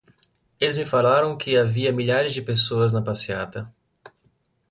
[0.59, 3.71] Eles me falaram que haviam milhares de pessoas na passeata.